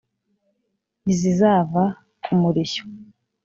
ntizizava 1.03 1.83
ku 2.23 2.31
murishyo. 2.39 2.83